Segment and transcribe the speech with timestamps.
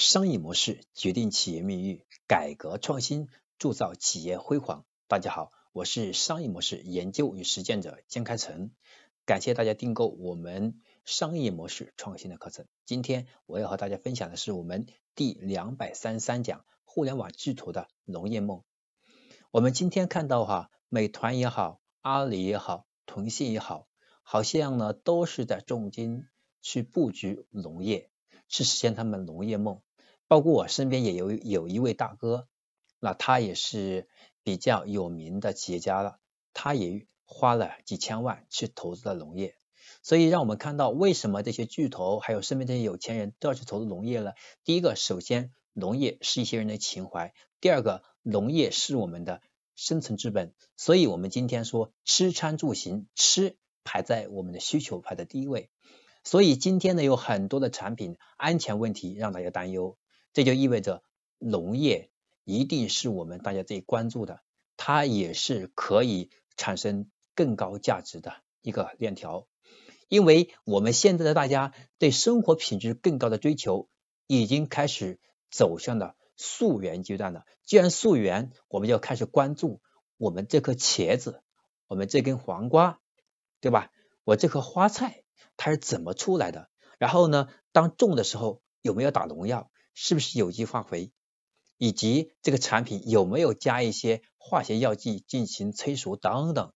[0.00, 4.86] 商业模式决定企业命运，改革创新铸造企业辉煌。
[5.08, 8.70] 大家好，我是商业模式研究与实践者江开成，
[9.26, 12.64] 感谢大家订购我们商业模式创新的课程。
[12.86, 18.62] 今天我要和大家分享的是我们第两百三十三讲互联网巨头的农业梦。
[19.50, 23.86] 我们今天看到哈，美团也好，阿里也好，腾讯也好，
[24.22, 26.24] 好像呢都是在重金
[26.62, 28.08] 去布局农业。
[28.48, 29.80] 去实现他们农业梦，
[30.30, 32.46] 包括我身边也有有一位大哥，
[33.00, 34.06] 那他也是
[34.44, 36.20] 比较有名的企业家了，
[36.54, 39.56] 他也花了几千万去投资了农业，
[40.04, 44.34] 所以让我们看到为什么这些巨头还有身边这些有钱人都要去投资农业呢？
[44.62, 49.42] 第一个，首先农业是一些人的情怀；第二个，农业是我们的
[49.74, 55.70] 生存之本，所以我们今天说吃穿住行，吃排在我们的需求排在第一位。
[56.22, 59.96] 所以今天呢，有很多的产品安全问题让大家担忧，
[60.32, 61.02] 这就意味着
[61.38, 62.10] 农业
[62.44, 64.42] 一定是我们大家最关注的，
[64.76, 69.46] 它也是可以产生更高价值的一个链条。
[70.08, 73.88] 因为我们现在的大家对生活品质更高的追求，
[74.26, 77.44] 已经开始走向了溯源阶段了。
[77.64, 79.80] 既然溯源，我们就要开始关注
[80.16, 81.42] 我们这颗茄子，
[81.86, 83.00] 我们这根黄瓜，
[83.60, 83.92] 对吧？
[84.24, 85.22] 我这颗花菜。
[85.56, 86.70] 它是怎么出来的？
[86.98, 89.69] 然后呢，当种的时候有没有打农药？
[89.94, 91.12] 是不是有机化肥？
[91.76, 96.72] 以及这个产品有没有加一些化学药剂进行催熟等等？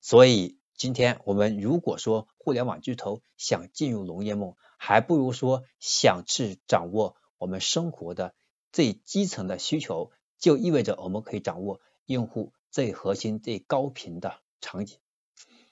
[0.00, 8.34] 所以今天我们如果说互联网巨头想进入农业梦，还不如说想去掌握我们生活的
[8.70, 14.98] 最基层的需求，就意味着我们可以掌握用户最核心、最高频的场景。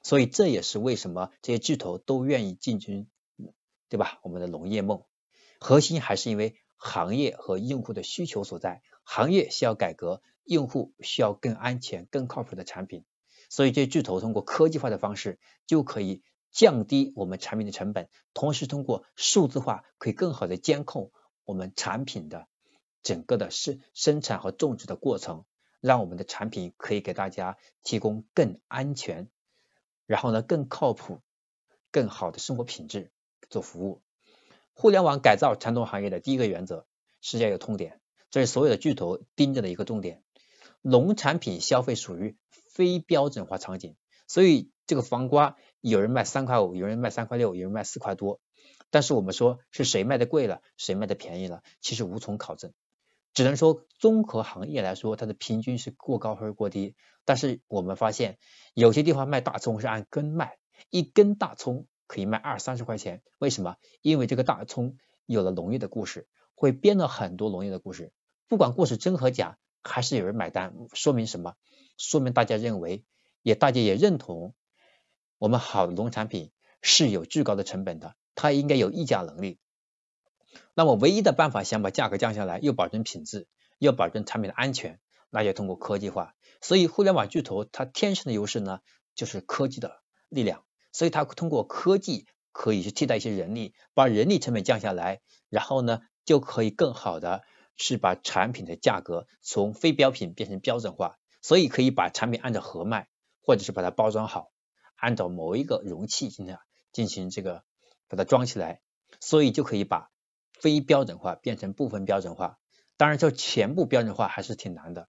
[0.03, 3.07] 所以这也是为什么这些巨头都愿意进军，
[3.89, 4.19] 对吧？
[4.23, 5.05] 我们的农业梦，
[5.61, 8.83] 核心还是因为行业和用户的需求所在。
[9.05, 13.05] 行业需要改革，用户需要更安全、更靠谱的产品。
[13.49, 21.13] 所以这巨头通过科技化的方式，就可以降低我们产品的成本，同时通过数字化，可以更好的监控
[21.45, 22.49] 我们产品的
[23.03, 25.45] 整个的生生产和种植的过程，
[25.81, 29.31] 让我们的产品可以给大家提供更安全。
[30.07, 31.21] 然后呢，更靠谱、
[31.93, 33.13] 更好的生活品质
[33.49, 34.03] 做服务。
[34.79, 36.87] 互联网改造传统行业的第一个原则
[37.23, 37.99] 是要有痛点，
[38.31, 40.23] 这是所有的巨头盯着的一个重点。
[40.83, 42.37] 农产品消费属于
[42.71, 43.97] 非标准化场景，
[44.29, 48.39] 所以这个黄瓜有人卖三块五，有人卖三块六，有人卖四块多。
[48.91, 52.75] 但是我们说是谁卖的贵了，谁卖的便宜了，其实无从考证。
[53.33, 56.95] 只能说综合行业来说，它的平均是过高还是过低。
[57.25, 58.39] 但是我们发现
[58.75, 60.59] 有些地方卖大葱是按根卖，
[60.91, 63.23] 一根大葱可以卖二三十块钱。
[63.39, 63.77] 为什么？
[64.03, 64.97] 因为这个大葱
[65.27, 68.13] 有了农业的故事，会编了很多农业的故事。
[68.49, 70.75] 不管故事真和假，还是有人买单。
[70.93, 71.55] 说明什么？
[71.97, 73.05] 说明大家认为，
[73.43, 74.55] 也大家也认同，
[75.39, 76.53] 我们好的农产品
[76.83, 79.59] 是有巨高的成本的，它应该有溢价能力。
[80.75, 85.01] 那么唯一的办法，想把价格降下来，又保证品质，又保证产品的安全，
[85.31, 86.35] 那就通过科技化。
[86.61, 88.81] 所以互联网巨头它天生的优势呢，
[89.15, 90.65] 就是科技的力量。
[90.97, 95.21] 所以它通过科技可以去替代一些人力，把人力成本降下来，
[95.51, 97.43] 然后呢就可以更好的
[97.77, 101.19] 是把产品的价格从非标品变成标准化。
[101.43, 103.09] 所以可以把产品按照盒卖，
[103.43, 104.51] 或者是把它包装好，
[104.97, 106.57] 按照某一个容器进行
[106.93, 107.63] 进行这个
[108.09, 108.81] 把它装起来，
[109.21, 110.11] 所以就可以把。
[110.59, 112.59] 非标准化变成部分标准化，
[112.97, 115.07] 当然，就全部标准化还是挺难的。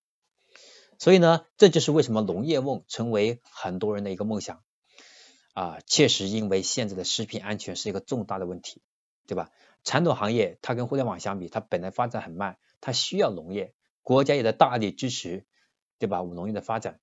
[0.99, 4.61] 所以呢，这就是为什么农业梦成为很多人的一个梦想
[5.57, 5.79] 啊。
[5.87, 8.81] 确实，因为现在的食品安全是一个重大的问题，
[9.25, 9.49] 对吧？
[9.83, 13.73] 传统行业它跟互联网相比，它本来发展很慢，它需要农业，
[14.03, 15.45] 国家也在大力支持，
[15.97, 16.21] 对吧？
[16.21, 16.99] 我们农业的发展。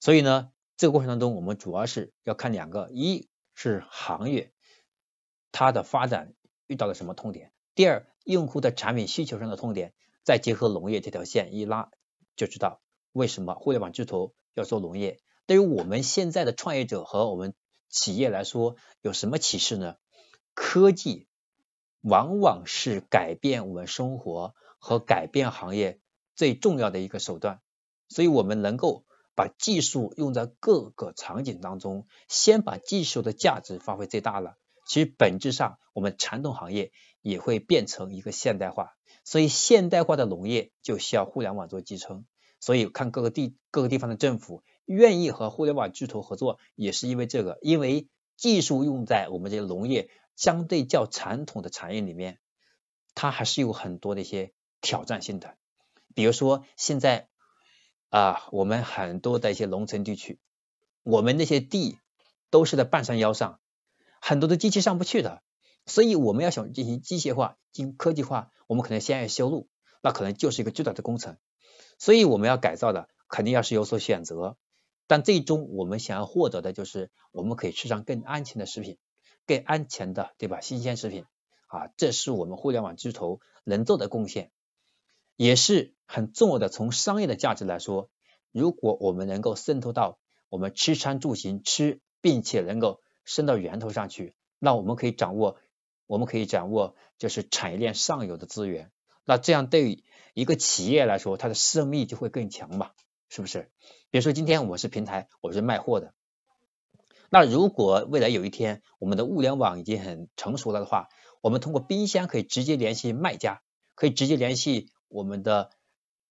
[0.00, 4.52] 所以呢，这个过程当中，我们主要是要看两个，一是行业
[5.52, 6.34] 它的发展。
[6.66, 7.52] 遇到了什么痛点？
[7.74, 9.92] 第二，用户的产品需求上的痛点，
[10.24, 11.90] 再结合农业这条线一拉，
[12.36, 12.80] 就知道
[13.12, 15.20] 为什么互联网巨头要做农业。
[15.46, 17.54] 对于我们现在的创业者和我们
[17.88, 19.96] 企业来说，有什么启示呢？
[20.54, 21.26] 科技
[22.00, 26.00] 往往是改变我们生活和改变行业
[26.34, 27.60] 最重要的一个手段，
[28.08, 29.04] 所以我们能够
[29.34, 34.56] 把技术用在各个场景当中，先把技术的价值发挥最大了。
[34.86, 38.92] 其实本质上，我们传统行业也会变成一个现代化，
[39.24, 42.26] 所以现代化的农业就需要互联网做支撑。
[42.60, 52.38] 所以看各个地各个地方的政府愿意和互联网巨头合作，也是因为这个，因为技术用在我们这些农业相对较传统的产业里面，
[53.14, 55.56] 它还是有很多的一些挑战性的。
[56.14, 57.28] 比如说现在
[58.10, 60.38] 啊，我们很多的一些农村地区，
[61.02, 61.98] 我们那些地
[62.50, 63.60] 都是在半山腰上，
[64.20, 65.42] 很多的机器上不去的，
[65.86, 69.68] 所以我们要想进行机械化、进行科技化，我们可能先要修路，
[70.02, 71.36] 那可能就是一个巨大的工程。
[71.98, 74.56] 所以我们要改造的，肯定要是有所选择。
[75.06, 78.98] 但最终我们想要获得的就是，我们可以吃上更安全的食品，
[79.46, 80.60] 更安全的，对吧？
[80.60, 81.24] 新鲜食品
[81.66, 84.50] 啊，这是我们互联网巨头能做的贡献，
[85.36, 86.68] 也是很重要的。
[86.68, 88.08] 从商业的价值来说，
[88.50, 90.18] 如果我们能够渗透到
[90.48, 95.58] 我们吃穿住行吃，并且能够伸到源头上去，那我们可以掌握，
[96.06, 98.90] 我们可以掌握就是产业链上游的资源。
[99.24, 102.92] 那这样对于一个企业来说，它的生命力就会更强嘛。
[103.34, 103.68] 是不是？
[104.12, 106.14] 比如说今天我是平台，我是卖货的。
[107.30, 111.08] 那如果未来有一天我们的物联网已经很成熟了的话，
[111.40, 113.60] 我们通过冰箱可以直接联系卖家，
[113.96, 115.70] 可以直接联系我们的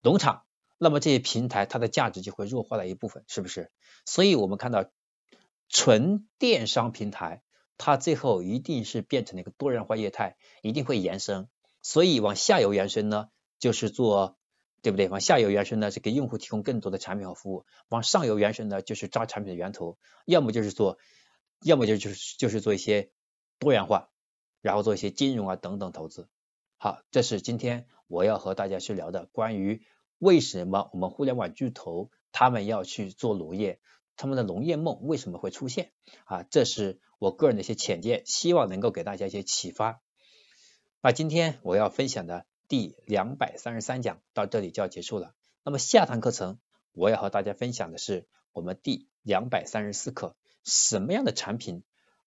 [0.01, 0.43] 农场，
[0.77, 3.69] 那么这些平台它的价值就会弱化了一部分，是不是？
[4.05, 4.85] 所以我们看到
[5.67, 7.43] 纯电商平台，
[7.77, 11.49] 它最后一定是变成了一个多元化业态，一定会延伸。
[11.81, 13.27] 所以往下游延伸呢，
[13.59, 14.37] 就是做。
[14.83, 15.07] 对不对？
[15.07, 20.97] 往下游延伸呢，是给用户提供更多的产品和服务；往上游延伸呢，就是抓产品的源头，要么就是做，
[21.61, 23.09] 要么就就是就是做一些
[23.59, 24.09] 多元化，
[24.61, 26.27] 然后做一些金融啊等等投资。
[26.77, 29.81] 好，这是今天我要和大家去聊的关于
[30.19, 33.79] 为什么我们互联网巨头他们要去做农业，
[34.17, 35.93] 他们的农业梦为什么会出现
[36.25, 36.43] 啊？
[36.43, 40.01] 这是我个人的一些浅见，希望能够给大家一些启发。
[41.01, 42.45] 那今天我要分享的。
[42.67, 45.35] 第两百三十三讲到这里就要结束了。
[45.63, 46.59] 那么下堂课程
[46.91, 51.83] 我要和大家分享的是我们第两百三十四课，什么样的产品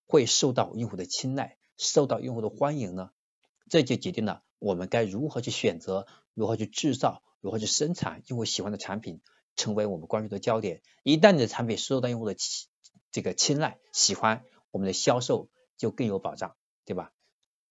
[0.07, 3.11] 会受到用户的青睐，受到用户的欢迎呢？
[3.69, 9.21] 这就决定了我们该如何去选择，如何去制造，如何去生产用户喜欢的产品，
[9.57, 10.83] 成为我们关注的焦点。
[11.03, 12.37] 一旦你的产品受到用户的
[13.11, 17.13] 这个青睐、喜欢，我们的销售就更有保障，对吧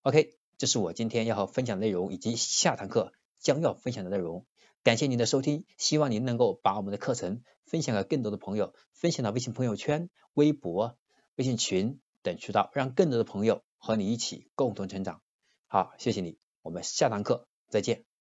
[0.01, 0.35] ？OK。
[0.57, 4.45] 这是我今天要和分享的内容，以及下堂课将要分享的内容。
[4.83, 10.97] 感谢您的收听，希望您能够把我们的课程分享给更多的朋友，分享到微信朋友圈、微博、
[11.35, 15.21] 微信群等渠道，让更多的朋友和你一起共同成长。
[15.67, 18.14] 好，谢谢你，我们下堂课再见。